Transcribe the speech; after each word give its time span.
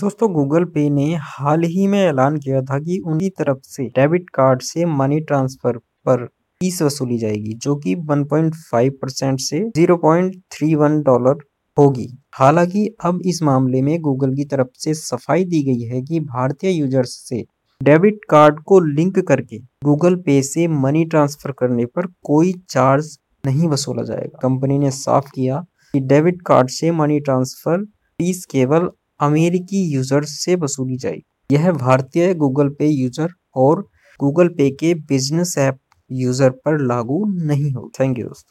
दोस्तों 0.00 0.32
गूगल 0.32 0.64
पे 0.64 0.88
ने 0.90 1.06
हाल 1.20 1.62
ही 1.62 1.86
में 1.86 1.98
ऐलान 1.98 2.36
किया 2.36 2.60
था 2.62 2.78
कि 2.78 2.98
उनकी 3.06 3.28
तरफ़ 3.30 3.58
से 3.64 3.84
डेबिट 3.96 4.28
कार्ड 4.34 4.60
से 4.62 4.84
मनी 4.88 5.18
ट्रांसफ़र 5.20 5.76
पर 6.06 6.24
फ़ीस 6.26 6.80
वसूली 6.82 7.18
जाएगी, 7.18 7.52
जो 7.54 7.74
कि 7.76 7.94
1.5 8.06 8.90
परसेंट 9.02 9.40
से 9.40 9.60
0.31 9.70 11.02
डॉलर 11.04 11.42
होगी। 11.76 12.06
हालाँकि 12.34 12.86
अब 13.04 13.20
इस 13.26 13.42
मामले 13.42 13.82
में 13.82 14.00
गूगल 14.00 14.34
की 14.36 14.44
तरफ़ 14.44 14.68
से 14.74 14.94
सफ़ाई 14.94 15.44
दी 15.44 15.62
गई 15.62 15.82
है 15.86 16.00
कि 16.02 16.20
भारतीय 16.20 16.70
यूज़र्स 16.70 17.16
से 17.28 17.42
डेबिट 17.80 18.24
कार्ड 18.30 18.60
को 18.62 18.80
लिंक 18.86 19.18
करके 19.28 19.58
गूगल 19.84 20.16
पे 20.16 20.40
से 20.42 20.66
मनी 20.78 21.04
ट्रांसफ़र 21.06 21.52
करने 21.58 21.86
पर 21.86 22.06
कोई 22.22 22.52
चार्ज 22.70 23.16
नहीं 23.44 23.68
वसूला 23.68 24.02
जाएगा। 24.02 24.38
कंपनी 24.42 24.78
ने 24.78 24.90
साफ़ 24.92 25.30
किया 25.34 25.60
कि 25.94 26.00
डेबिट 26.06 26.42
कार्ड 26.46 26.70
से 26.70 26.90
मनी 26.92 27.20
ट्रांसफ़र 27.20 27.84
फ़ीस 27.84 28.44
केवल 28.50 28.88
अमेरिकी 29.20 29.82
यूज़र्स 29.94 30.30
से 30.44 30.54
वसूली 30.56 30.96
जाएगी 30.96 31.22
यह 31.50 31.70
भारतीय 31.74 32.32
गूगल 32.36 32.68
पे 32.78 32.86
यूज़र 32.88 33.28
और 33.56 33.82
गूगल 34.20 34.48
पे 34.56 34.70
के 34.80 34.94
बिज़नेस 35.08 35.54
ऐप 35.58 35.78
यूज़र 36.10 36.50
पर 36.64 36.80
लागू 36.86 37.24
नहीं 37.44 37.72
हो 37.72 37.90
थैंक 38.00 38.18
यू 38.18 38.26
दोस्तों। 38.26 38.48